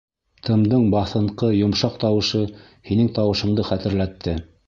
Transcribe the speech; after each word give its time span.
Тымдың 0.47 0.85
баҫынҡы, 0.93 1.49
йомшаҡ 1.57 1.99
тауышы 2.05 2.41
һинең 2.89 3.13
тауышыңды 3.21 3.67
хәтерләтте. 3.71 4.35